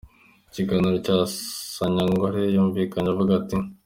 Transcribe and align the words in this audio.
Ikiganiro 0.49 0.97
cya 1.05 1.17
Sanyangore 1.75 2.41
yumvikanye 2.53 3.07
avuga 3.11 3.31
ati:. 3.41 3.55